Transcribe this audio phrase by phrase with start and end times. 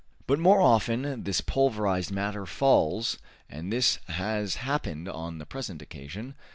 [0.25, 6.33] But more often this pulverized matter falls, and this happened on the present occasion.